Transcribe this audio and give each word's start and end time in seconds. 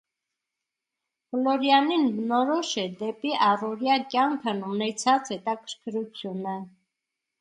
Ֆլորիանին 1.33 2.07
բնորոշ 2.15 2.71
է 2.83 2.85
դեպի 3.03 3.35
առօրյա 3.49 3.99
կյանքն 4.15 4.65
ունեցած 4.73 5.33
հետաքրքրությունը։ 5.35 6.57